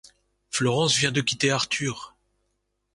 Florence 0.49 0.97
vient 0.97 1.11
de 1.11 1.21
quitter 1.21 1.51
Arthur. 1.51 2.15